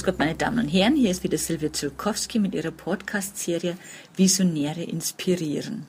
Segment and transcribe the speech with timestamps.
[0.00, 3.76] Grüß Gott, meine Damen und Herren, hier ist wieder Silvia Zulkowski mit ihrer Podcast-Serie
[4.16, 5.86] Visionäre inspirieren.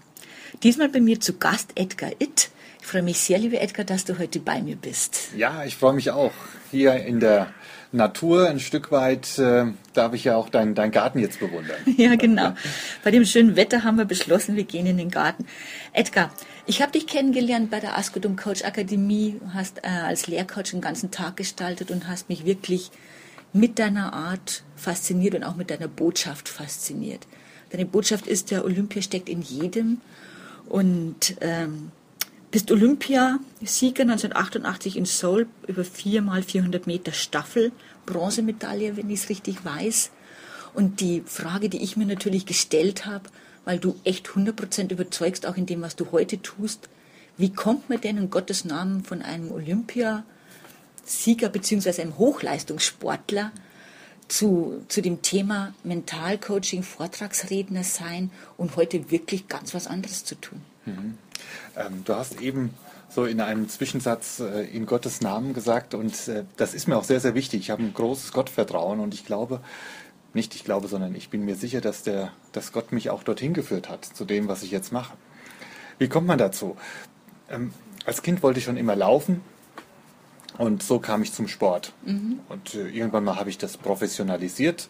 [0.64, 2.50] Diesmal bei mir zu Gast Edgar Itt.
[2.82, 5.30] Ich freue mich sehr, lieber Edgar, dass du heute bei mir bist.
[5.38, 6.34] Ja, ich freue mich auch.
[6.72, 7.54] Hier in der
[7.94, 11.80] Natur ein Stück weit äh, darf ich ja auch deinen dein Garten jetzt bewundern.
[11.96, 12.54] ja, genau.
[13.06, 15.46] Bei dem schönen Wetter haben wir beschlossen, wir gehen in den Garten.
[15.94, 16.34] Edgar,
[16.66, 21.12] ich habe dich kennengelernt bei der Askodum Coach Akademie, hast äh, als Lehrcoach den ganzen
[21.12, 22.92] Tag gestaltet und hast mich wirklich
[23.54, 27.28] mit deiner Art fasziniert und auch mit deiner Botschaft fasziniert.
[27.72, 30.02] Deine Botschaft ist, der Olympia steckt in jedem
[30.68, 31.92] und ähm,
[32.52, 37.72] bist Olympiasieger 1988 in Seoul über 4 mal 400 Meter Staffel,
[38.06, 40.12] Bronzemedaille, wenn ich es richtig weiß.
[40.74, 43.30] Und die Frage, die ich mir natürlich gestellt habe,
[43.64, 46.90] weil du echt 100% überzeugst, auch in dem, was du heute tust,
[47.38, 50.24] wie kommt man denn in Gottes Namen von einem Olympia
[51.12, 52.02] Sieger bzw.
[52.02, 53.52] einem Hochleistungssportler
[54.28, 60.62] zu, zu dem Thema Mentalcoaching, Vortragsredner sein und heute wirklich ganz was anderes zu tun.
[60.86, 61.18] Mhm.
[61.76, 62.74] Ähm, du hast eben
[63.10, 67.04] so in einem Zwischensatz äh, in Gottes Namen gesagt und äh, das ist mir auch
[67.04, 67.60] sehr, sehr wichtig.
[67.62, 69.60] Ich habe ein großes Gottvertrauen und ich glaube,
[70.34, 73.54] nicht ich glaube, sondern ich bin mir sicher, dass, der, dass Gott mich auch dorthin
[73.54, 75.14] geführt hat, zu dem, was ich jetzt mache.
[76.00, 76.78] Wie kommt man dazu?
[77.50, 77.74] Ähm,
[78.06, 79.42] als Kind wollte ich schon immer laufen,
[80.58, 81.94] und so kam ich zum Sport.
[82.06, 82.40] Mhm.
[82.50, 84.90] Und äh, irgendwann mal habe ich das professionalisiert,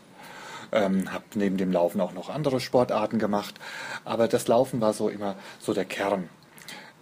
[0.72, 3.56] ähm, habe neben dem Laufen auch noch andere Sportarten gemacht.
[4.06, 6.30] Aber das Laufen war so immer so der Kern.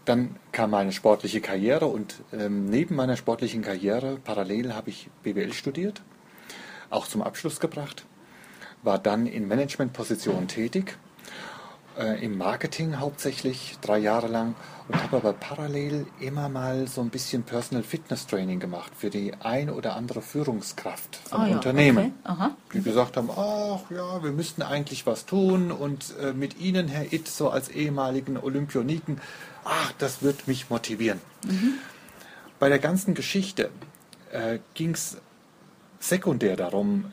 [0.06, 5.54] Dann kam meine sportliche Karriere und ähm, neben meiner sportlichen Karriere parallel habe ich BWL
[5.54, 6.02] studiert,
[6.90, 8.06] auch zum Abschluss gebracht,
[8.82, 10.98] war dann in Managementpositionen tätig
[12.00, 14.56] äh, im Marketing hauptsächlich, drei Jahre lang
[14.88, 19.34] und habe aber parallel immer mal so ein bisschen Personal Fitness Training gemacht für die
[19.42, 22.14] ein oder andere Führungskraft von oh ja, Unternehmen.
[22.24, 22.50] Okay.
[22.74, 27.12] Die gesagt haben, ach ja, wir müssten eigentlich was tun und äh, mit Ihnen, Herr
[27.12, 29.20] Itt, so als ehemaligen Olympioniken,
[29.66, 31.20] ach, das wird mich motivieren.
[31.46, 31.74] Mhm.
[32.60, 33.70] Bei der ganzen Geschichte
[34.32, 35.18] äh, ging es
[36.00, 37.12] sekundär darum,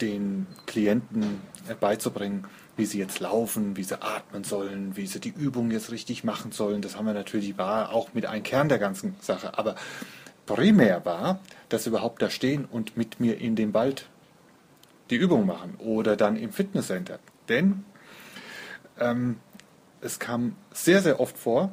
[0.00, 1.40] den Klienten
[1.80, 2.46] beizubringen,
[2.80, 6.50] wie sie jetzt laufen, wie sie atmen sollen, wie sie die Übung jetzt richtig machen
[6.50, 6.80] sollen.
[6.80, 9.58] Das haben wir natürlich war auch mit einem Kern der ganzen Sache.
[9.58, 9.76] Aber
[10.46, 14.06] primär war, dass sie überhaupt da stehen und mit mir in dem Wald
[15.10, 17.18] die Übung machen oder dann im Fitnesscenter.
[17.50, 17.84] Denn
[18.98, 19.36] ähm,
[20.00, 21.70] es kam sehr, sehr oft vor,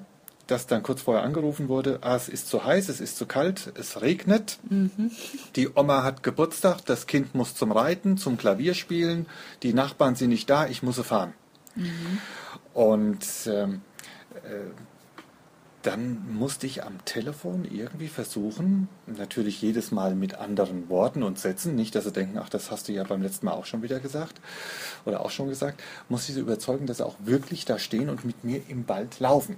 [0.47, 3.71] dass dann kurz vorher angerufen wurde, ah, es ist zu heiß, es ist zu kalt,
[3.75, 4.57] es regnet.
[4.69, 5.11] Mhm.
[5.55, 9.27] Die Oma hat Geburtstag, das Kind muss zum Reiten, zum Klavier spielen,
[9.63, 11.33] die Nachbarn sind nicht da, ich muss fahren.
[11.75, 12.19] Mhm.
[12.73, 13.81] Und ähm,
[14.35, 14.71] äh,
[15.87, 21.75] dann musste ich am Telefon irgendwie versuchen, natürlich jedes Mal mit anderen Worten und Sätzen,
[21.75, 24.01] nicht, dass sie denken, ach, das hast du ja beim letzten Mal auch schon wieder
[24.01, 24.41] gesagt
[25.05, 28.25] oder auch schon gesagt, muss ich sie überzeugen, dass sie auch wirklich da stehen und
[28.25, 29.57] mit mir im Wald laufen.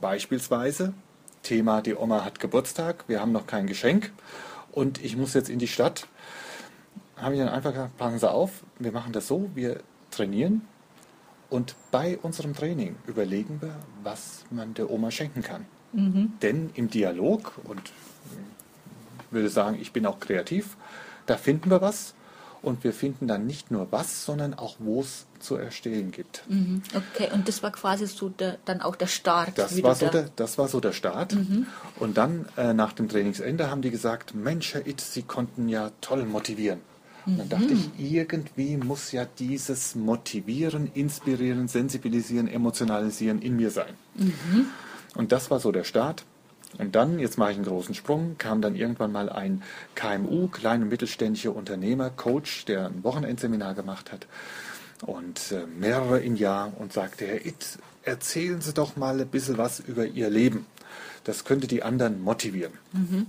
[0.00, 0.94] Beispielsweise,
[1.42, 4.12] Thema, die Oma hat Geburtstag, wir haben noch kein Geschenk
[4.72, 6.06] und ich muss jetzt in die Stadt.
[7.16, 10.62] Habe ich dann einfach gesagt, passen Sie auf, wir machen das so, wir trainieren
[11.50, 15.66] und bei unserem Training überlegen wir, was man der Oma schenken kann.
[15.92, 16.32] Mhm.
[16.40, 17.82] Denn im Dialog, und
[19.26, 20.76] ich würde sagen, ich bin auch kreativ,
[21.26, 22.14] da finden wir was
[22.62, 26.42] und wir finden dann nicht nur was, sondern auch wo es zu erstellen gibt.
[26.48, 26.82] Mhm.
[26.94, 29.56] Okay, und das war quasi so der, dann auch der Start.
[29.56, 31.34] Das, war so, der, das war so der Start.
[31.34, 31.66] Mhm.
[31.98, 35.90] Und dann äh, nach dem Trainingsende haben die gesagt, Mensch, Herr It, Sie konnten ja
[36.00, 36.80] toll motivieren.
[37.26, 37.92] Und dann dachte ich, mhm.
[37.98, 43.94] irgendwie muss ja dieses Motivieren, Inspirieren, Sensibilisieren, Emotionalisieren in mir sein.
[44.14, 44.66] Mhm.
[45.14, 46.24] Und das war so der Start.
[46.78, 49.62] Und dann, jetzt mache ich einen großen Sprung, kam dann irgendwann mal ein
[49.94, 54.26] KMU, kleine und mittelständische Unternehmer, Coach, der ein Wochenendseminar gemacht hat
[55.06, 59.58] und äh, mehrere im Jahr und sagte, Herr Itt, erzählen Sie doch mal ein bisschen
[59.58, 60.66] was über Ihr Leben.
[61.24, 62.72] Das könnte die anderen motivieren.
[62.92, 63.26] Mhm.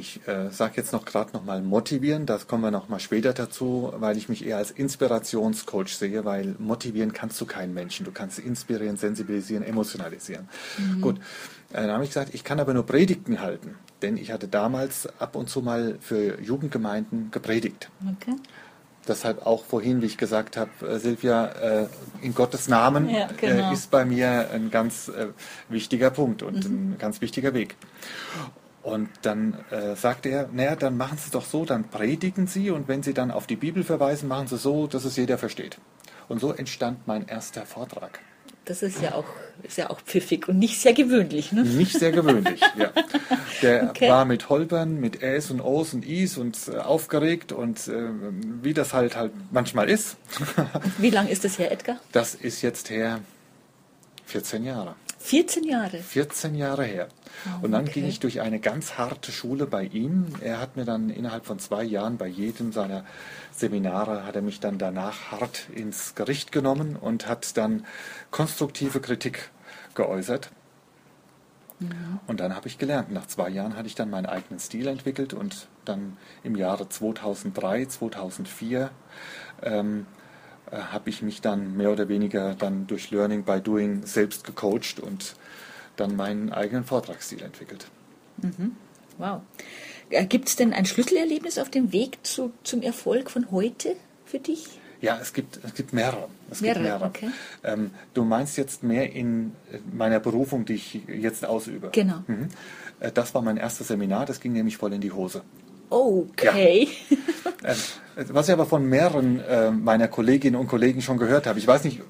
[0.00, 3.34] Ich äh, sage jetzt noch gerade noch mal motivieren, das kommen wir noch mal später
[3.34, 8.06] dazu, weil ich mich eher als Inspirationscoach sehe, weil motivieren kannst du keinen Menschen.
[8.06, 10.48] Du kannst inspirieren, sensibilisieren, emotionalisieren.
[10.78, 11.00] Mhm.
[11.02, 11.16] Gut,
[11.72, 15.06] äh, dann habe ich gesagt, ich kann aber nur Predigten halten, denn ich hatte damals
[15.20, 17.90] ab und zu mal für Jugendgemeinden gepredigt.
[18.18, 18.36] Okay.
[19.08, 21.86] deshalb auch vorhin, wie ich gesagt habe, äh, Silvia, äh,
[22.22, 23.70] in Gottes Namen Ja, genau.
[23.70, 25.10] äh, ist bei mir ein ganz
[25.68, 26.92] wichtiger Punkt und Mhm.
[26.92, 27.74] ein ganz wichtiger Weg.
[28.82, 32.70] Und dann äh, sagt er, naja, dann machen Sie es doch so, dann predigen Sie
[32.70, 35.36] und wenn Sie dann auf die Bibel verweisen, machen Sie es so, dass es jeder
[35.36, 35.78] versteht.
[36.28, 38.20] Und so entstand mein erster Vortrag.
[38.64, 39.24] Das ist ja auch,
[39.62, 41.50] ist ja auch pfiffig und nicht sehr gewöhnlich.
[41.50, 41.64] Ne?
[41.64, 42.90] Nicht sehr gewöhnlich, ja.
[43.62, 44.08] Der Okay.
[44.08, 48.10] war mit Holpern, mit Äs und Os und Is und äh, aufgeregt und äh,
[48.62, 50.16] wie das halt halt manchmal ist.
[50.98, 51.96] Wie lang ist das her, Edgar?
[52.12, 53.20] Das ist jetzt her
[54.26, 54.94] 14 Jahre.
[55.20, 55.98] 14 Jahre.
[55.98, 57.08] 14 Jahre her.
[57.62, 58.00] Und dann okay.
[58.00, 60.26] ging ich durch eine ganz harte Schule bei ihm.
[60.40, 63.04] Er hat mir dann innerhalb von zwei Jahren bei jedem seiner
[63.52, 67.84] Seminare, hat er mich dann danach hart ins Gericht genommen und hat dann
[68.30, 69.50] konstruktive Kritik
[69.94, 70.50] geäußert.
[72.26, 73.10] Und dann habe ich gelernt.
[73.10, 77.86] Nach zwei Jahren hatte ich dann meinen eigenen Stil entwickelt und dann im Jahre 2003,
[77.86, 78.90] 2004
[79.62, 80.06] ähm,
[80.70, 85.00] äh, habe ich mich dann mehr oder weniger dann durch Learning by Doing selbst gecoacht
[85.00, 85.34] und
[85.96, 87.86] dann meinen eigenen Vortragsstil entwickelt.
[89.18, 89.42] Wow.
[90.28, 94.80] Gibt es denn ein Schlüsselerlebnis auf dem Weg zu, zum Erfolg von heute für dich?
[95.02, 96.28] Ja, es gibt, es gibt mehrere.
[96.50, 97.04] Es Mehrere, gibt mehrere.
[97.06, 97.30] okay.
[97.64, 101.88] Ähm, du meinst jetzt mehr in äh, meiner Berufung, die ich jetzt ausübe.
[101.92, 102.22] Genau.
[102.26, 102.48] Mhm.
[102.98, 105.42] Äh, Das war mein erstes Seminar, das ging nämlich voll in die Hose.
[105.90, 106.88] Okay.
[107.62, 107.74] Äh,
[108.30, 111.84] Was ich aber von mehreren äh, meiner Kolleginnen und Kollegen schon gehört habe, ich weiß
[111.84, 112.00] nicht,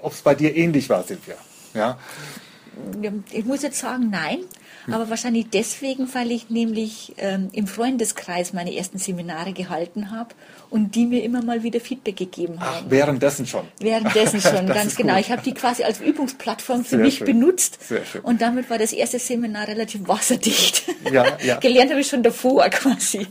[0.00, 1.34] ob es bei dir ähnlich war, Silvia.
[1.74, 1.98] Ja,
[3.02, 4.38] Ja, Ich muss jetzt sagen, nein.
[4.90, 10.34] Aber wahrscheinlich deswegen, weil ich nämlich ähm, im Freundeskreis meine ersten Seminare gehalten habe
[10.76, 12.90] und die mir immer mal wieder Feedback gegeben Ach, haben.
[12.90, 13.66] währenddessen schon.
[13.80, 15.14] Währenddessen schon, ganz genau.
[15.14, 15.22] gut.
[15.22, 17.26] Ich habe die quasi als Übungsplattform für Sehr mich schön.
[17.26, 17.78] benutzt.
[17.88, 18.20] Sehr schön.
[18.20, 20.84] Und damit war das erste Seminar relativ wasserdicht.
[21.10, 21.56] Ja, ja.
[21.60, 23.26] Gelernt habe ich schon davor quasi.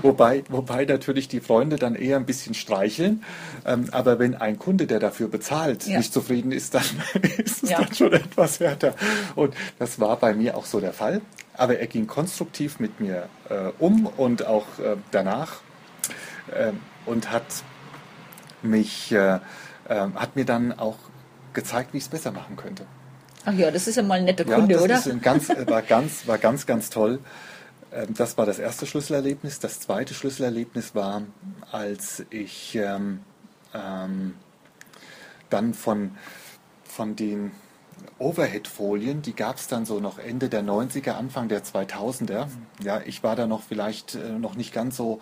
[0.00, 3.22] Wobei, wobei natürlich die Freunde dann eher ein bisschen streicheln.
[3.66, 5.98] Ähm, aber wenn ein Kunde, der dafür bezahlt, Ja.
[5.98, 6.84] nicht zufrieden ist, dann
[7.44, 7.82] ist es Ja.
[7.82, 8.94] dann schon etwas härter.
[9.36, 11.20] Und das war bei mir auch so der Fall.
[11.54, 15.60] Aber er ging konstruktiv mit mir äh, um und auch äh, danach
[17.06, 17.44] und hat
[18.62, 19.40] mich, äh, äh,
[19.88, 20.98] hat mir dann auch
[21.52, 22.86] gezeigt, wie ich es besser machen könnte.
[23.44, 24.98] Ach ja, das ist ja mal ein netter Ja, Kunde, das oder?
[24.98, 27.20] Ist ganz, war, ganz, war ganz, ganz toll.
[27.92, 29.58] Ähm, Das war das erste Schlüsselerlebnis.
[29.60, 31.22] Das zweite Schlüsselerlebnis war,
[31.72, 33.20] als ich ähm,
[33.74, 34.34] ähm,
[35.48, 36.12] dann von,
[36.84, 37.52] von den
[38.18, 42.48] Overhead-Folien, die gab es dann so noch Ende der 90er, Anfang der 2000er.
[42.82, 45.20] Ja, ich war da noch vielleicht äh, noch nicht ganz so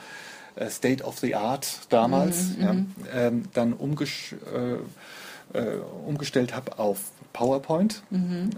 [0.68, 2.56] State of the Art damals.
[2.60, 2.74] ja,
[3.14, 4.78] ähm, dann umgesch äh,
[5.58, 6.98] äh, umgestellt habe auf
[7.32, 8.02] PowerPoint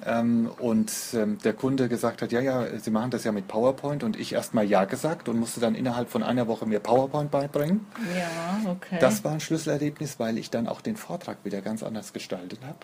[0.07, 4.03] ähm, und ähm, der Kunde gesagt hat, ja, ja, Sie machen das ja mit PowerPoint
[4.03, 7.87] und ich erstmal ja gesagt und musste dann innerhalb von einer Woche mir PowerPoint beibringen.
[8.17, 8.99] Ja, okay.
[9.01, 12.79] Das war ein Schlüsselerlebnis, weil ich dann auch den Vortrag wieder ganz anders gestaltet habe.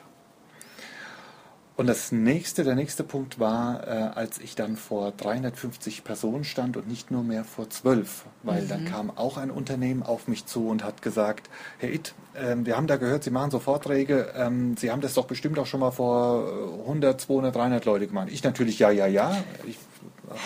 [1.77, 6.79] Und das nächste, der nächste Punkt war, äh, als ich dann vor 350 Personen stand
[6.79, 10.69] und nicht nur mehr vor 12, weil dann kam auch ein Unternehmen auf mich zu
[10.69, 14.75] und hat gesagt, Herr Itt, ähm, wir haben da gehört, Sie machen so Vorträge, ähm,
[14.79, 18.29] Sie haben das doch bestimmt auch schon mal vor äh, 100, 200, 300 Leute gemacht.
[18.31, 19.37] Ich natürlich, ja, ja, ja,
[19.67, 19.77] ich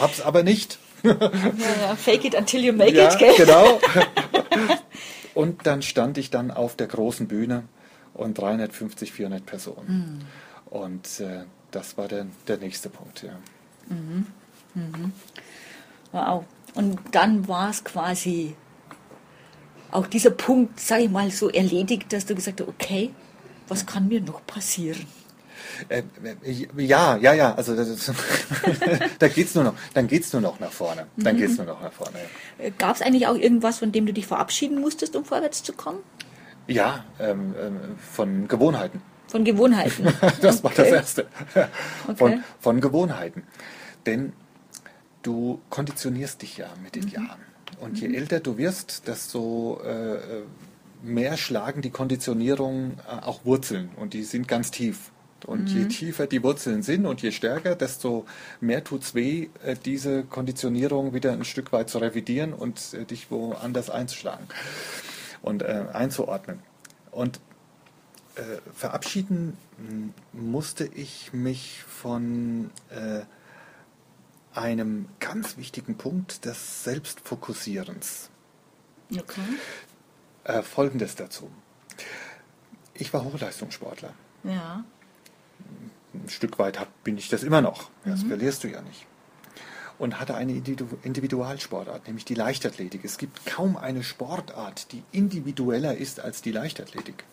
[0.00, 0.80] hab's aber nicht.
[1.04, 3.34] ja, ja, fake it until you make Ja, it, gell?
[3.36, 3.80] genau.
[5.34, 7.62] Und dann stand ich dann auf der großen Bühne
[8.14, 10.24] und 350, 400 Personen.
[10.70, 13.32] Und äh, das war der, der nächste Punkt, ja.
[16.12, 16.44] Wow.
[16.74, 18.54] Und dann war es quasi
[19.90, 23.10] auch dieser Punkt, sage ich mal, so erledigt, dass du gesagt hast, okay,
[23.68, 25.06] was kann mir noch passieren?
[25.88, 27.88] Äh, äh, ja, ja, ja, also das
[29.18, 31.06] da geht's nur noch, dann geht's nur noch nach vorne.
[31.16, 32.18] Dann geht's nur noch nach vorne.
[32.78, 35.98] Gab es eigentlich auch irgendwas, von dem du dich verabschieden musstest, um vorwärts zu kommen?
[36.66, 39.02] Ja, ähm, ähm, von Gewohnheiten.
[39.30, 40.06] Von Gewohnheiten.
[40.40, 40.94] Das war das Okay.
[40.94, 41.26] Erste.
[42.16, 43.44] Von, von Gewohnheiten.
[44.06, 44.32] Denn
[45.22, 47.40] du konditionierst dich ja mit den Jahren.
[47.80, 50.42] Und je älter du wirst, desto äh,
[51.02, 53.90] mehr schlagen die Konditionierungen äh, auch Wurzeln.
[53.96, 55.10] Und die sind ganz tief.
[55.46, 58.26] Und je tiefer die Wurzeln sind und je stärker, desto
[58.60, 63.30] mehr tut's weh, äh, diese Konditionierung wieder ein Stück weit zu revidieren und äh, dich
[63.30, 64.46] woanders einzuschlagen
[65.40, 66.58] und äh, einzuordnen.
[67.10, 67.40] Und
[68.74, 73.20] verabschieden m, musste ich mich von äh,
[74.52, 78.30] einem ganz wichtigen Punkt des Selbstfokussierens.
[79.12, 79.40] Okay.
[80.44, 81.50] Äh, Folgendes dazu.
[82.94, 84.12] Ich war Hochleistungssportler.
[84.44, 84.84] Ja.
[86.14, 87.90] Ein Stück weit hab, bin ich das immer noch.
[88.04, 89.06] Das verlierst du ja nicht.
[90.00, 93.04] und hatte eine Individualsportart, nämlich die Leichtathletik.
[93.04, 97.24] Es gibt kaum eine Sportart, die individueller ist als die Leichtathletik.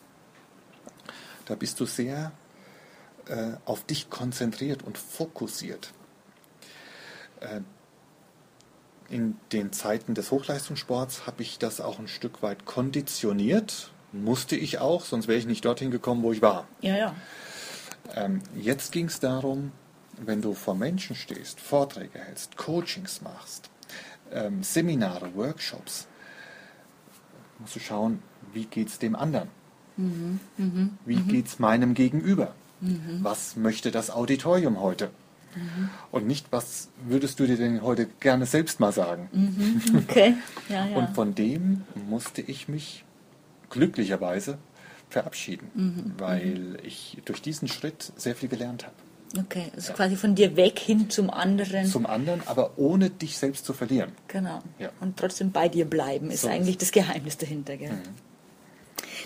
[1.48, 2.32] Da bist du sehr
[3.28, 5.92] äh, auf dich konzentriert und fokussiert.
[7.40, 7.62] Äh,
[9.10, 13.92] in den Zeiten des Hochleistungssports habe ich das auch ein Stück weit konditioniert.
[14.12, 16.68] Musste ich auch, sonst wäre ich nicht dorthin gekommen, wo ich war.
[16.82, 17.16] Ja, ja.
[18.16, 19.72] Ähm, jetzt ging es darum,
[20.18, 23.70] wenn du vor Menschen stehst, Vorträge hältst, Coachings machst,
[24.32, 26.08] ähm, Seminare, Workshops,
[27.60, 28.22] musst du schauen,
[28.54, 29.50] wie geht es dem anderen?
[29.98, 31.28] Mhm, mh, wie mhm.
[31.28, 32.54] geht es meinem Gegenüber?
[32.82, 33.20] Mhm.
[33.22, 35.10] Was möchte das Auditorium heute?
[35.56, 35.90] Mhm.
[36.12, 39.30] Und nicht, was würdest du dir denn heute gerne selbst mal sagen?
[39.32, 39.82] Mhm.
[40.10, 40.36] Okay.
[40.70, 40.98] Ja, ja.
[40.98, 43.04] Und von dem musste ich mich
[43.70, 44.58] glücklicherweise
[45.10, 46.14] verabschieden, mhm.
[46.18, 48.96] weil ich durch diesen Schritt sehr viel gelernt habe.
[49.38, 49.96] Okay, also ja.
[49.96, 51.86] quasi von dir weg hin zum anderen.
[51.86, 54.12] Zum anderen, aber ohne dich selbst zu verlieren.
[54.28, 54.62] Genau.
[54.80, 54.90] Ja.
[55.02, 56.84] Und trotzdem bei dir bleiben ist so eigentlich ist.
[56.84, 57.76] das Geheimnis dahinter.
[57.76, 57.92] Gell?
[57.92, 58.27] Mhm.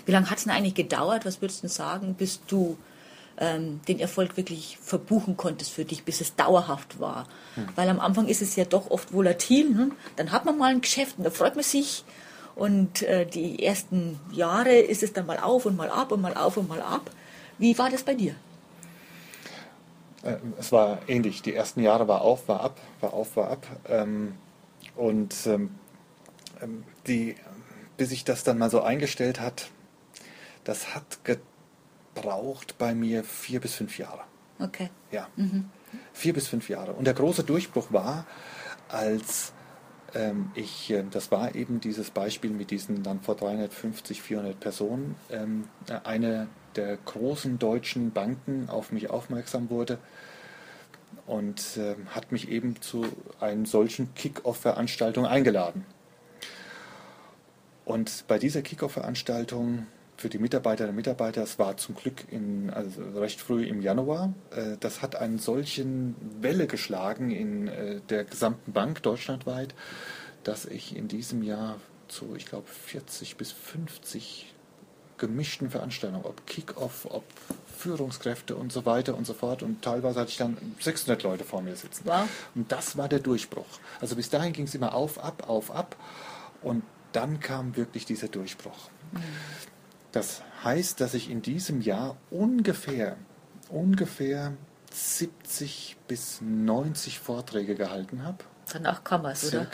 [0.06, 2.76] Wie lange hat es denn eigentlich gedauert, was würdest du sagen, bis du
[3.38, 7.26] ähm, den Erfolg wirklich verbuchen konntest für dich, bis es dauerhaft war?
[7.56, 7.68] Mhm.
[7.76, 9.70] Weil am Anfang ist es ja doch oft volatil.
[9.70, 9.90] Ne?
[10.16, 12.04] Dann hat man mal ein Geschäft und da freut man sich.
[12.54, 16.34] Und äh, die ersten Jahre ist es dann mal auf und mal ab und mal
[16.34, 17.10] auf und mal ab.
[17.58, 18.34] Wie war das bei dir?
[20.22, 21.42] Äh, es war ähnlich.
[21.42, 23.66] Die ersten Jahre war auf, war ab, war auf, war ab.
[23.88, 24.34] Ähm,
[24.96, 25.70] und ähm,
[26.60, 27.36] ähm, die,
[27.96, 29.68] bis sich das dann mal so eingestellt hat,
[30.64, 34.22] das hat gebraucht bei mir vier bis fünf Jahre.
[34.58, 34.90] Okay.
[35.10, 35.28] Ja.
[35.36, 35.70] Mhm.
[36.12, 36.92] Vier bis fünf Jahre.
[36.92, 38.26] Und der große Durchbruch war,
[38.88, 39.52] als
[40.14, 45.16] ähm, ich, äh, das war eben dieses Beispiel mit diesen dann vor 350, 400 Personen,
[45.30, 45.68] ähm,
[46.04, 49.98] eine der großen deutschen Banken auf mich aufmerksam wurde
[51.26, 53.06] und äh, hat mich eben zu
[53.40, 55.84] einer solchen Kick-Off-Veranstaltung eingeladen.
[57.84, 59.86] Und bei dieser Kick-Off-Veranstaltung
[60.22, 64.32] für die Mitarbeiterinnen und Mitarbeiter, es war zum Glück in, also recht früh im Januar,
[64.52, 69.74] äh, das hat einen solchen Welle geschlagen in äh, der gesamten Bank deutschlandweit,
[70.44, 74.54] dass ich in diesem Jahr zu, ich glaube, 40 bis 50
[75.18, 77.24] gemischten Veranstaltungen, ob Kick-Off, ob
[77.76, 79.64] Führungskräfte und so weiter und so fort.
[79.64, 82.02] Und teilweise hatte ich dann 600 Leute vor mir sitzen.
[82.04, 82.28] Wow.
[82.54, 83.80] Und das war der Durchbruch.
[84.00, 85.96] Also bis dahin ging es immer auf, ab, auf, ab.
[86.62, 88.88] Und dann kam wirklich dieser Durchbruch.
[89.10, 89.20] Mhm.
[90.12, 93.16] Das heißt, dass ich in diesem Jahr ungefähr,
[93.68, 94.52] ungefähr
[94.92, 98.38] 70 bis 90 Vorträge gehalten habe.
[98.72, 99.66] Danach kann man es, oder?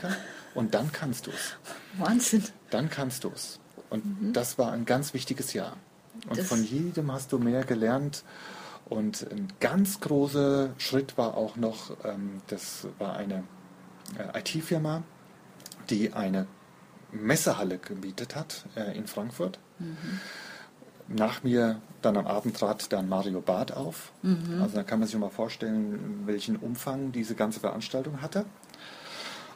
[0.55, 1.57] Und dann kannst du es.
[1.99, 2.45] Wahnsinn.
[2.71, 3.61] Dann kannst du es.
[3.91, 4.33] Und mhm.
[4.33, 5.77] das war ein ganz wichtiges Jahr.
[6.29, 8.25] Und das von jedem hast du mehr gelernt.
[8.89, 13.45] Und ein ganz großer Schritt war auch noch, ähm, das war eine
[14.17, 15.03] äh, IT-Firma,
[15.91, 16.47] die eine
[17.13, 19.59] Messehalle gemietet hat äh, in Frankfurt.
[19.79, 19.97] Mhm.
[21.09, 24.13] Nach mir dann am Abend trat dann Mario Barth auf.
[24.23, 24.61] Mhm.
[24.61, 28.45] Also da kann man sich mal vorstellen, welchen Umfang diese ganze Veranstaltung hatte.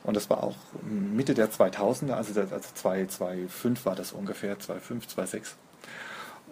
[0.02, 5.56] Und das war auch Mitte der 2000er, also, also 2005 war das ungefähr, 2005, 2006.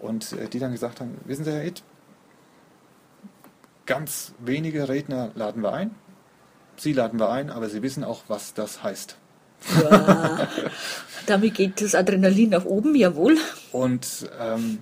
[0.00, 1.82] Und äh, die dann gesagt haben, wissen Sie, Herr Itt,
[3.86, 5.94] ganz wenige Redner laden wir ein.
[6.76, 9.16] Sie laden wir ein, aber Sie wissen auch, was das heißt.
[9.82, 10.48] Ja,
[11.26, 13.36] damit geht das Adrenalin nach oben, jawohl.
[13.72, 14.78] Und ähm,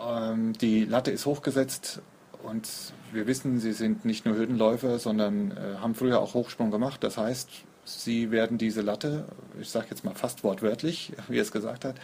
[0.00, 2.00] ähm, die Latte ist hochgesetzt
[2.42, 2.68] und
[3.12, 7.02] wir wissen, Sie sind nicht nur Hürdenläufer, sondern äh, haben früher auch Hochsprung gemacht.
[7.02, 7.48] Das heißt,
[7.84, 9.24] Sie werden diese Latte,
[9.60, 11.96] ich sage jetzt mal fast wortwörtlich, wie er es gesagt hat,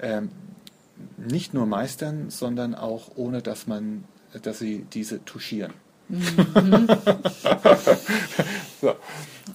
[0.00, 0.30] ähm,
[1.16, 4.04] nicht nur meistern, sondern auch ohne, dass man,
[4.42, 5.72] dass Sie diese touchieren.
[6.08, 6.88] Mhm.
[8.80, 8.94] so.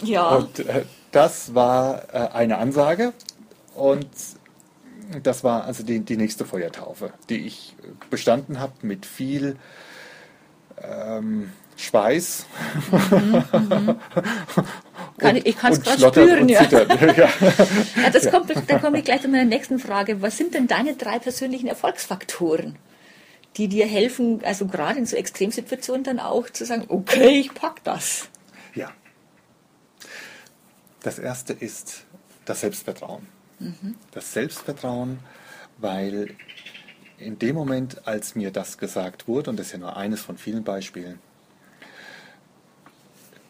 [0.04, 0.30] Ja.
[0.36, 3.14] Und äh, das war äh, eine Ansage
[3.76, 4.08] und
[5.24, 7.76] das war also die, die nächste Feuertaufe, die ich
[8.10, 9.58] bestanden habe mit viel
[10.82, 12.46] ähm, Schweiß.
[12.92, 13.96] Mhm, mhm.
[15.18, 16.64] Kann ich, ich kann es gerade spüren, ja.
[16.72, 16.84] ja.
[17.16, 18.10] ja.
[18.12, 20.22] das kommt, da komme ich gleich zu meiner nächsten Frage.
[20.22, 22.76] Was sind denn deine drei persönlichen Erfolgsfaktoren,
[23.58, 27.84] die dir helfen, also gerade in so Extremsituationen dann auch zu sagen, okay, ich pack
[27.84, 28.30] das?
[31.02, 32.06] Das erste ist
[32.46, 33.28] das Selbstvertrauen.
[33.60, 33.96] Mhm.
[34.12, 35.20] Das Selbstvertrauen,
[35.78, 36.36] weil
[37.18, 40.38] in dem Moment, als mir das gesagt wurde, und das ist ja nur eines von
[40.38, 41.20] vielen Beispielen,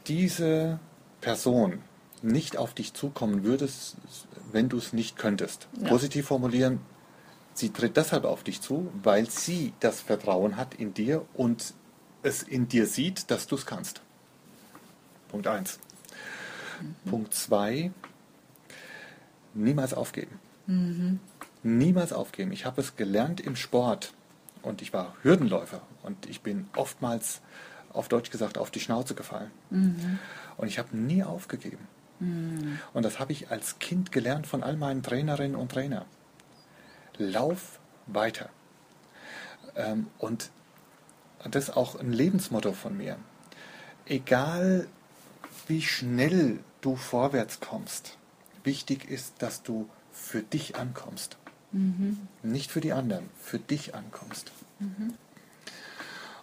[0.08, 0.80] diese
[1.22, 1.82] Person
[2.22, 3.70] nicht auf dich zukommen würde,
[4.52, 5.68] wenn du es nicht könntest.
[5.80, 5.88] Ja.
[5.88, 6.80] Positiv formulieren,
[7.54, 11.74] sie tritt deshalb auf dich zu, weil sie das Vertrauen hat in dir und
[12.24, 14.02] es in dir sieht, dass du es kannst.
[15.30, 15.80] Punkt 1.
[16.82, 17.10] Mhm.
[17.10, 17.92] Punkt 2,
[19.54, 20.40] niemals aufgeben.
[20.68, 21.20] Mhm.
[21.64, 22.52] Niemals aufgeben.
[22.52, 24.14] Ich habe es gelernt im Sport
[24.62, 27.42] und ich war Hürdenläufer und ich bin oftmals,
[27.94, 29.52] auf Deutsch gesagt, auf die Schnauze gefallen.
[29.70, 30.20] Mhm.
[30.58, 31.88] Und ich habe nie aufgegeben.
[32.20, 32.80] Mhm.
[32.94, 36.06] Und das habe ich als Kind gelernt von all meinen Trainerinnen und Trainern.
[37.18, 38.50] Lauf weiter.
[39.76, 40.50] Ähm, und
[41.50, 43.18] das ist auch ein Lebensmotto von mir.
[44.06, 44.88] Egal
[45.68, 48.18] wie schnell du vorwärts kommst,
[48.64, 51.38] wichtig ist, dass du für dich ankommst.
[51.72, 52.28] Mhm.
[52.44, 54.52] Nicht für die anderen, für dich ankommst.
[54.80, 55.14] Mhm.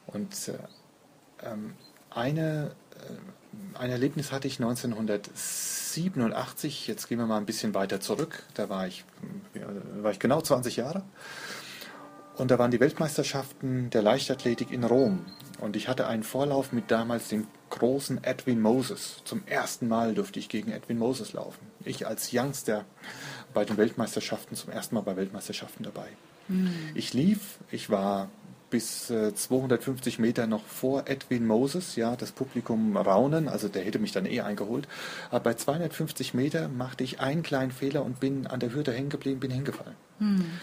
[0.06, 0.54] Und äh,
[1.42, 1.74] ähm,
[2.10, 8.42] eine, äh, ein Erlebnis hatte ich 1987, jetzt gehen wir mal ein bisschen weiter zurück,
[8.54, 9.04] da war ich,
[9.54, 9.60] äh,
[10.02, 11.02] war ich genau 20 Jahre.
[12.36, 15.26] Und da waren die Weltmeisterschaften der Leichtathletik in Rom.
[15.58, 19.22] Und ich hatte einen Vorlauf mit damals dem großen Edwin Moses.
[19.24, 21.66] Zum ersten Mal durfte ich gegen Edwin Moses laufen.
[21.84, 22.84] Ich als Youngster
[23.52, 26.08] bei den Weltmeisterschaften zum ersten Mal bei Weltmeisterschaften dabei.
[26.48, 26.72] Mhm.
[26.94, 28.30] Ich lief, ich war
[28.70, 33.98] bis äh, 250 Meter noch vor Edwin Moses, ja, das Publikum raunen, also der hätte
[33.98, 34.86] mich dann eh eingeholt.
[35.30, 39.08] Aber bei 250 Meter machte ich einen kleinen Fehler und bin an der Hürde hängen
[39.08, 39.96] geblieben, bin hingefallen.
[40.18, 40.60] Mhm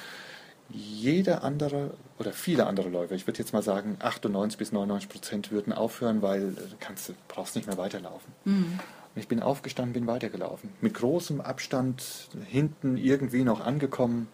[0.70, 5.52] jeder andere oder viele andere Läufer, ich würde jetzt mal sagen 98 bis 99 Prozent
[5.52, 8.34] würden aufhören, weil du kannst, brauchst nicht mehr weiterlaufen.
[8.46, 8.80] Mhm.
[9.16, 10.70] Und ich bin aufgestanden, bin weitergelaufen.
[10.82, 14.28] Mit großem Abstand hinten irgendwie noch angekommen.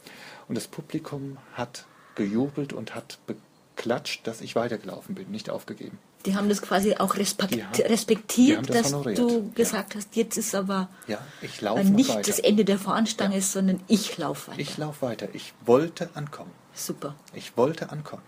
[0.47, 1.85] Und das Publikum hat
[2.15, 5.99] gejubelt und hat beklatscht, dass ich weitergelaufen bin, nicht aufgegeben.
[6.25, 9.17] Die haben das quasi auch respekt, haben, respektiert, das dass honoriert.
[9.17, 9.99] du gesagt ja.
[9.99, 13.41] hast, jetzt ist aber ja, ich nicht das Ende der Fahnenstange, ja.
[13.41, 14.59] sondern ich laufe weiter.
[14.59, 15.27] Ich laufe weiter.
[15.33, 16.51] Ich wollte ankommen.
[16.73, 17.15] Super.
[17.33, 18.23] Ich wollte ankommen.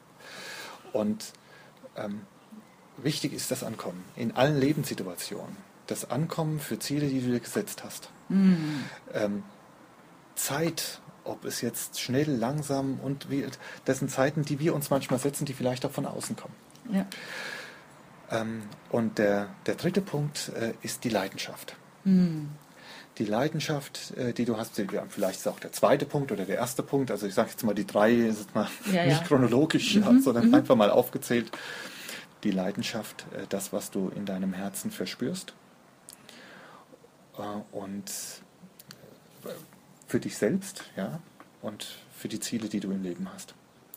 [0.91, 1.33] Und
[1.95, 2.21] ähm,
[2.97, 5.57] wichtig ist das Ankommen in allen Lebenssituationen.
[5.87, 8.09] Das Ankommen für Ziele, die du dir gesetzt hast.
[8.29, 8.85] Mhm.
[9.13, 9.43] Ähm,
[10.35, 13.45] Zeit, ob es jetzt schnell, langsam und wie,
[13.85, 16.55] das sind Zeiten, die wir uns manchmal setzen, die vielleicht auch von außen kommen.
[16.91, 17.05] Ja.
[18.33, 21.75] Ähm, und der, der dritte Punkt äh, ist die Leidenschaft.
[22.03, 22.49] Mhm.
[23.19, 26.81] Die Leidenschaft, äh, die du hast, vielleicht ist auch der zweite Punkt oder der erste
[26.81, 29.27] Punkt, also ich sage jetzt mal die drei, ist jetzt mal ja, nicht ja.
[29.27, 30.21] chronologisch, mhm.
[30.21, 30.55] sondern mhm.
[30.55, 31.51] einfach mal aufgezählt.
[32.43, 35.53] Die Leidenschaft, äh, das, was du in deinem Herzen verspürst.
[37.71, 38.11] Und
[40.07, 41.19] für dich selbst, ja,
[41.63, 43.55] und für die Ziele, die du im Leben hast.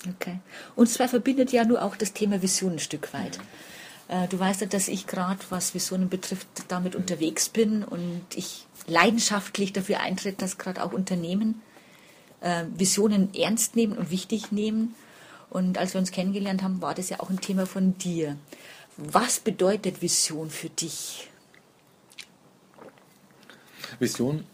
[0.09, 0.40] Okay.
[0.75, 3.37] Und zwar verbindet ja nur auch das Thema Vision ein Stück weit.
[3.37, 3.42] Mhm.
[4.08, 8.66] Äh, du weißt ja, dass ich gerade, was Visionen betrifft, damit unterwegs bin und ich
[8.86, 11.60] leidenschaftlich dafür eintritt, dass gerade auch Unternehmen
[12.40, 14.94] äh, Visionen ernst nehmen und wichtig nehmen.
[15.50, 18.36] Und als wir uns kennengelernt haben, war das ja auch ein Thema von dir.
[18.96, 21.28] Was bedeutet Vision für dich?
[23.98, 24.44] Vision,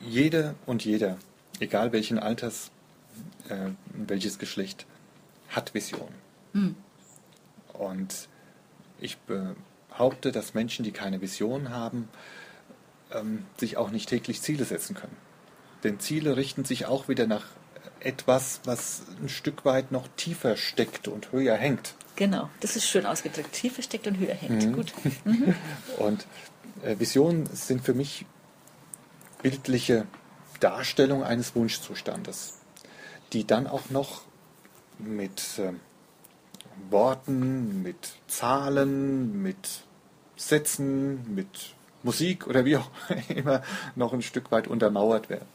[0.00, 1.18] jede und jeder,
[1.60, 2.70] egal welchen Alters,
[3.48, 4.86] äh, welches Geschlecht,
[5.48, 6.08] hat Vision.
[6.52, 6.76] Hm.
[7.78, 8.28] Und
[8.98, 12.08] ich behaupte, dass Menschen, die keine Vision haben,
[13.12, 15.16] ähm, sich auch nicht täglich Ziele setzen können.
[15.84, 17.44] Denn Ziele richten sich auch wieder nach
[18.00, 21.94] etwas, was ein Stück weit noch tiefer steckt und höher hängt.
[22.16, 23.52] Genau, das ist schön ausgedrückt.
[23.52, 24.66] Tiefer steckt und höher hängt.
[24.66, 24.72] Mhm.
[24.72, 24.92] Gut.
[25.24, 25.54] Mhm.
[25.98, 26.26] Und
[26.82, 28.26] äh, Visionen sind für mich
[29.42, 30.06] bildliche
[30.60, 32.54] Darstellung eines Wunschzustandes,
[33.32, 34.22] die dann auch noch
[34.98, 35.72] mit äh,
[36.90, 39.82] Worten, mit Zahlen, mit
[40.36, 42.90] Sätzen, mit Musik oder wie auch
[43.28, 43.62] immer
[43.94, 45.48] noch ein Stück weit untermauert werden.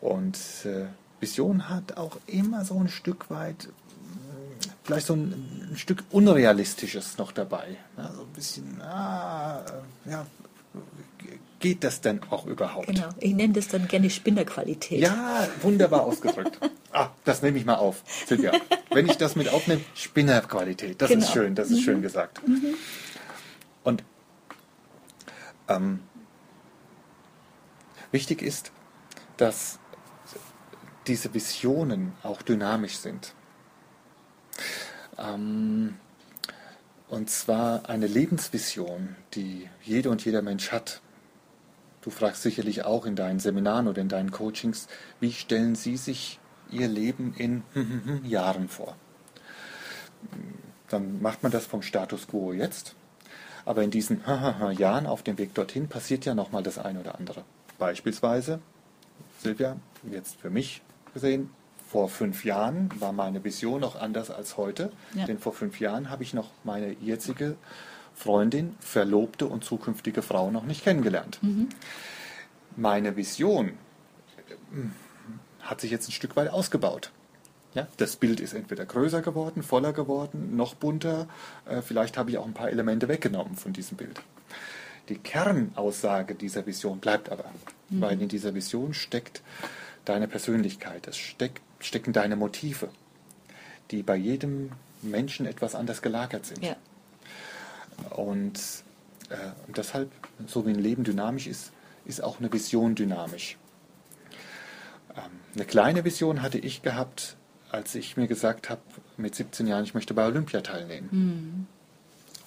[0.00, 0.86] Und äh,
[1.20, 7.18] Vision hat auch immer so ein Stück weit, äh, vielleicht so ein, ein Stück Unrealistisches
[7.18, 7.76] noch dabei.
[7.96, 9.64] Ja, so ein bisschen, ah,
[10.04, 10.26] ja,
[11.62, 12.88] geht das denn auch überhaupt?
[12.88, 15.00] Genau, ich nenne das dann gerne Spinnerqualität.
[15.00, 16.58] Ja, wunderbar ausgedrückt.
[16.92, 18.52] ah, das nehme ich mal auf, Silvia.
[18.90, 21.24] Wenn ich das mit aufnehme, Spinnerqualität, das genau.
[21.24, 21.84] ist schön, das ist mhm.
[21.84, 22.46] schön gesagt.
[22.46, 22.74] Mhm.
[23.84, 24.04] Und
[25.68, 26.00] ähm,
[28.10, 28.72] wichtig ist,
[29.36, 29.78] dass
[31.06, 33.34] diese Visionen auch dynamisch sind.
[35.18, 35.96] Ähm,
[37.12, 41.02] und zwar eine Lebensvision, die jede und jeder Mensch hat,
[42.02, 44.88] Du fragst sicherlich auch in deinen Seminaren oder in deinen Coachings,
[45.20, 47.62] wie stellen Sie sich Ihr Leben in
[48.24, 48.96] Jahren vor?
[50.88, 52.96] Dann macht man das vom Status quo jetzt.
[53.64, 54.22] Aber in diesen
[54.76, 57.44] Jahren auf dem Weg dorthin passiert ja nochmal das eine oder andere.
[57.78, 58.58] Beispielsweise,
[59.38, 59.76] Silvia,
[60.10, 60.82] jetzt für mich
[61.14, 61.50] gesehen,
[61.92, 64.90] vor fünf Jahren war meine Vision noch anders als heute.
[65.14, 65.26] Ja.
[65.26, 67.56] Denn vor fünf Jahren habe ich noch meine jetzige
[68.14, 71.38] Freundin, Verlobte und zukünftige Frau noch nicht kennengelernt.
[72.76, 73.72] Meine Vision äh,
[75.60, 77.10] hat sich jetzt ein Stück weit ausgebaut.
[77.74, 81.28] Ja, das Bild ist entweder größer geworden, voller geworden, noch bunter.
[81.66, 84.22] Äh, vielleicht habe ich auch ein paar Elemente weggenommen von diesem Bild.
[85.10, 87.44] Die Kernaussage dieser Vision bleibt aber,
[87.90, 89.42] weil in dieser Vision steckt
[90.06, 92.88] deine Persönlichkeit, es steckt, stecken deine Motive,
[93.90, 96.64] die bei jedem Menschen etwas anders gelagert sind.
[96.64, 96.76] Ja.
[98.10, 98.58] Und,
[99.28, 100.10] äh, und deshalb,
[100.46, 101.72] so wie ein Leben dynamisch ist,
[102.04, 103.56] ist auch eine Vision dynamisch.
[105.16, 105.22] Ähm,
[105.54, 107.36] eine kleine Vision hatte ich gehabt,
[107.70, 108.80] als ich mir gesagt habe,
[109.16, 111.66] mit 17 Jahren, ich möchte bei Olympia teilnehmen.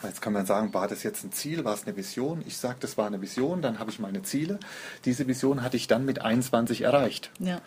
[0.04, 2.44] Jetzt kann man sagen, war das jetzt ein Ziel, war es eine Vision?
[2.46, 4.60] Ich sage, das war eine Vision, dann habe ich meine Ziele.
[5.06, 7.32] Diese Vision hatte ich dann mit 21 erreicht.
[7.40, 7.62] Ja,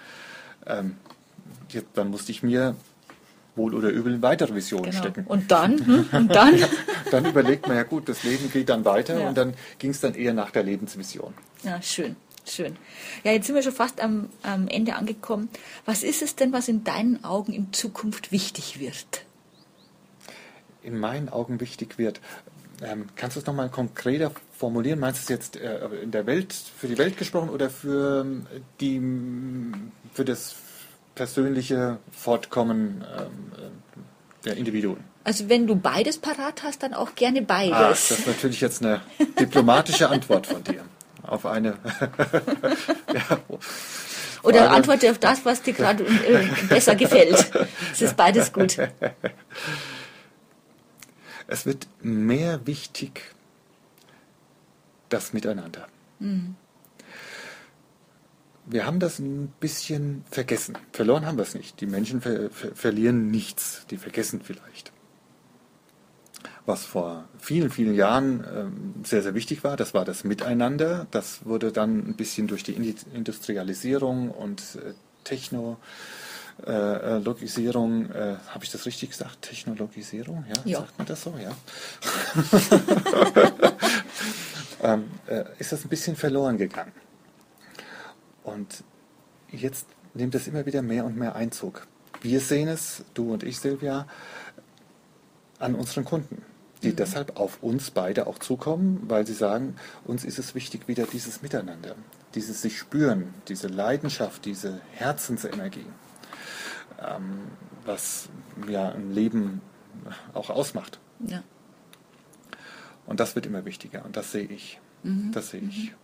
[0.66, 0.96] Ähm,
[1.94, 2.74] dann musste ich mir
[3.58, 5.02] wohl oder übel weitere Visionen genau.
[5.02, 5.26] stecken.
[5.26, 6.08] Und dann, hm?
[6.12, 6.58] und dann?
[7.10, 9.28] dann überlegt man ja gut, das Leben geht dann weiter Ja.
[9.28, 11.34] und dann ging es dann eher nach der Lebensvision.
[11.64, 12.76] Ja, schön, schön.
[13.24, 15.50] Ja, jetzt sind wir schon fast am, am Ende angekommen.
[15.84, 19.24] Was ist es denn, was in deinen Augen in Zukunft wichtig wird?
[20.82, 22.20] In meinen Augen wichtig wird.
[22.80, 25.00] Ähm, kannst du es nochmal konkreter formulieren?
[25.00, 28.46] Meinst du es jetzt äh, in der Welt, für die Welt gesprochen oder für, ähm,
[28.80, 29.02] die,
[30.14, 30.54] für das
[31.18, 35.02] persönliche Fortkommen ähm, äh, der Individuen?
[35.24, 38.10] Also wenn du beides parat hast, dann auch gerne Ah, das beides.
[38.12, 39.00] ist natürlich jetzt eine
[39.38, 40.84] diplomatische Antwort von dir.
[41.22, 41.70] Auf eine.
[43.12, 43.38] ja,
[44.42, 47.50] Oder antworte auf das, was dir gerade äh, besser gefällt.
[47.92, 48.78] Es ist beides gut.
[51.48, 53.34] Es wird mehr wichtig
[55.10, 55.86] das Miteinander.
[58.70, 60.76] Wir haben das ein bisschen vergessen.
[60.92, 61.80] Verloren haben wir es nicht.
[61.80, 63.86] Die Menschen ver ver verlieren nichts.
[63.90, 64.92] Die vergessen vielleicht.
[66.66, 71.06] Was vor vielen, vielen Jahren ähm, sehr, sehr wichtig war, das war das Miteinander.
[71.10, 74.92] Das wurde dann ein bisschen durch die Industrialisierung und äh,
[75.24, 75.78] Techno,
[76.66, 79.42] äh, äh, Logisierung, äh, habe ich das richtig gesagt?
[79.42, 80.62] Technologisierung, ja?
[80.66, 80.78] Ja.
[80.80, 81.56] Sagt man das so, ja?
[84.92, 86.92] ähm, äh, ist das ein bisschen verloren gegangen.
[88.48, 88.82] Und
[89.50, 91.86] jetzt nimmt es immer wieder mehr und mehr Einzug.
[92.20, 94.06] Wir sehen es, du und ich, Silvia,
[95.58, 96.42] an unseren Kunden,
[96.82, 101.04] die deshalb auf uns beide auch zukommen, weil sie sagen, uns ist es wichtig, wieder
[101.06, 101.94] dieses Miteinander,
[102.34, 105.86] dieses sich spüren, diese Leidenschaft, diese Herzensenergie,
[107.00, 107.40] ähm,
[107.84, 108.28] was
[108.68, 109.60] ja ein Leben
[110.34, 111.00] auch ausmacht.
[111.20, 111.42] Ja.
[113.06, 114.80] Und das wird immer wichtiger und das sehe ich.
[115.32, 115.94] Das sehe ich.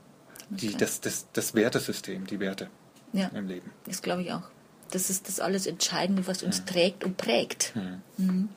[0.51, 2.69] Die, das, das, das Wertesystem, die Werte
[3.13, 3.71] ja, im Leben.
[3.87, 4.43] das glaube ich auch.
[4.91, 7.73] Das ist das alles Entscheidende, was uns trägt und prägt.
[8.17, 8.49] Mhm.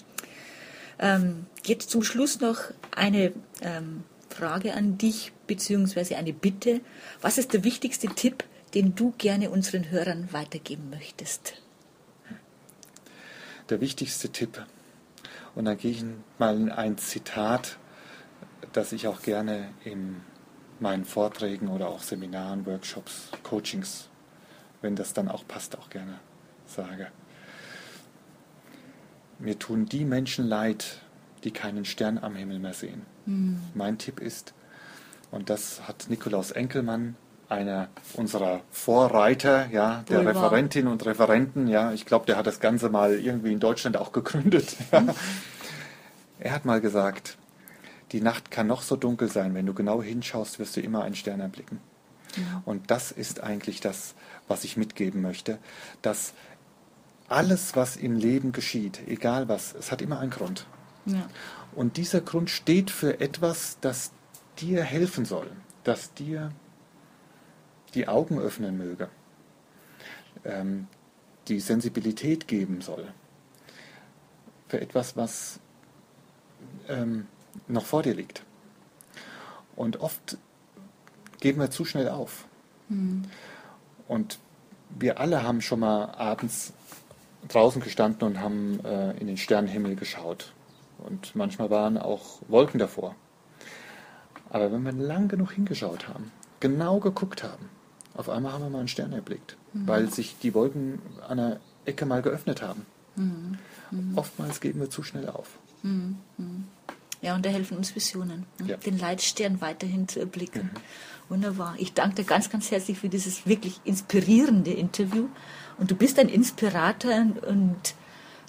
[1.00, 2.60] Ähm, jetzt zum Schluss noch
[2.96, 6.82] eine ähm, Frage an dich, beziehungsweise eine Bitte.
[7.22, 11.62] Was ist der wichtigste Tipp, den du gerne unseren Hörern weitergeben möchtest?
[13.70, 14.66] Der wichtigste Tipp,
[15.56, 16.04] und dann gehe ich
[16.38, 17.78] mal in ein Zitat,
[18.74, 20.22] das ich auch gerne in
[20.82, 24.10] meinen Vorträgen oder auch Seminaren, Workshops, Coachings,
[24.82, 26.20] wenn das dann auch passt, auch gerne
[26.66, 27.08] sage.
[29.40, 31.00] Mir tun die Menschen leid,
[31.44, 33.06] die keinen Stern am Himmel mehr sehen.
[33.74, 34.54] Mein Tipp ist,
[35.32, 37.16] und das hat Nikolaus Enkelmann,
[37.50, 40.36] einer unserer Vorreiter, ja, der Wohl wahr.
[40.36, 44.12] Referentinnen und Referenten, ja, ich glaube, der hat das Ganze mal irgendwie in Deutschland auch
[44.12, 44.76] gegründet.
[44.92, 45.04] Ja.
[46.40, 47.36] Er hat mal gesagt,
[48.12, 51.16] die Nacht kann noch so dunkel sein, wenn du genau hinschaust, wirst du immer einen
[51.16, 51.80] Stern erblicken.
[52.66, 54.14] Und das ist eigentlich das,
[54.48, 55.60] was ich mitgeben möchte,
[56.02, 56.34] dass
[57.28, 60.66] alles, was im Leben geschieht, egal was, es hat immer einen Grund.
[61.06, 61.28] Ja.
[61.76, 64.12] Und dieser Grund steht für etwas, das
[64.60, 65.50] dir helfen soll,
[65.84, 66.52] das dir
[67.94, 69.10] die Augen öffnen möge,
[70.46, 70.88] ähm,
[71.48, 73.12] die Sensibilität geben soll,
[74.68, 75.60] für etwas, was
[76.88, 77.28] ähm,
[77.68, 78.44] noch vor dir liegt.
[79.76, 80.38] Und oft
[81.40, 82.46] geben wir zu schnell auf.
[84.08, 84.40] Und
[84.90, 86.74] wir alle haben schon mal abends
[87.48, 90.54] draußen gestanden und haben äh, in den Sternenhimmel geschaut.
[90.98, 93.16] Und manchmal waren auch Wolken davor.
[94.50, 97.70] Aber wenn wir lang genug hingeschaut haben, genau geguckt haben,
[98.16, 102.06] auf einmal haben wir mal einen Stern erblickt, weil sich die Wolken an der Ecke
[102.06, 102.86] mal geöffnet haben.
[104.16, 105.60] Oftmals geben wir zu schnell auf.
[105.84, 106.46] Ja,
[107.22, 108.70] Ja, und da helfen uns Visionen, ne?
[108.70, 108.78] Ja.
[108.78, 110.70] den Leitstern weiterhin zu erblicken.
[111.30, 111.76] Wunderbar.
[111.78, 115.28] Ich danke dir ganz, ganz herzlich für dieses wirklich inspirierende Interview.
[115.78, 117.96] Und du bist ein Inspirator und, und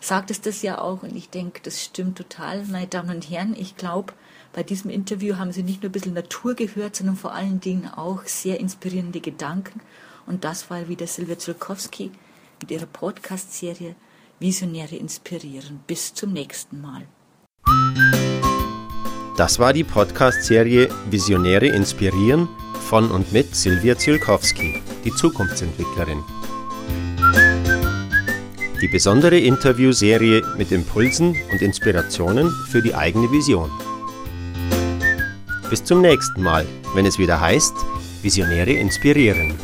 [0.00, 1.02] sagtest das ja auch.
[1.02, 2.64] Und ich denke, das stimmt total.
[2.66, 4.12] Meine Damen und Herren, ich glaube,
[4.52, 7.88] bei diesem Interview haben Sie nicht nur ein bisschen Natur gehört, sondern vor allen Dingen
[7.88, 9.80] auch sehr inspirierende Gedanken.
[10.26, 12.12] Und das war wieder Silvia Zulkowski
[12.60, 13.96] mit ihrer Podcast-Serie
[14.40, 15.80] Visionäre inspirieren.
[15.86, 17.06] Bis zum nächsten Mal.
[19.38, 22.48] Das war die Podcast-Serie Visionäre inspirieren
[22.88, 26.24] von und mit Silvia Zielkowski, die Zukunftsentwicklerin.
[28.82, 33.70] Die besondere Interviewserie mit Impulsen und Inspirationen für die eigene Vision.
[35.70, 37.74] Bis zum nächsten Mal, wenn es wieder heißt,
[38.22, 39.54] Visionäre inspirieren.